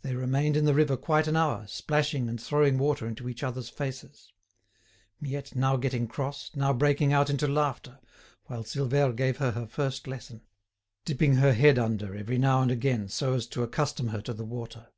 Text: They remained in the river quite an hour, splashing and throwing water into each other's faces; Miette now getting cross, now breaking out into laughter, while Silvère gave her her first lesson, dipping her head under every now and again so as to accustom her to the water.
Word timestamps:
They 0.00 0.14
remained 0.16 0.56
in 0.56 0.64
the 0.64 0.72
river 0.72 0.96
quite 0.96 1.28
an 1.28 1.36
hour, 1.36 1.66
splashing 1.66 2.26
and 2.26 2.40
throwing 2.40 2.78
water 2.78 3.06
into 3.06 3.28
each 3.28 3.42
other's 3.42 3.68
faces; 3.68 4.32
Miette 5.20 5.54
now 5.54 5.76
getting 5.76 6.08
cross, 6.08 6.50
now 6.54 6.72
breaking 6.72 7.12
out 7.12 7.28
into 7.28 7.46
laughter, 7.46 7.98
while 8.46 8.64
Silvère 8.64 9.14
gave 9.14 9.36
her 9.36 9.50
her 9.50 9.66
first 9.66 10.06
lesson, 10.06 10.40
dipping 11.04 11.34
her 11.34 11.52
head 11.52 11.78
under 11.78 12.16
every 12.16 12.38
now 12.38 12.62
and 12.62 12.70
again 12.70 13.10
so 13.10 13.34
as 13.34 13.46
to 13.48 13.62
accustom 13.62 14.08
her 14.08 14.22
to 14.22 14.32
the 14.32 14.46
water. 14.46 14.88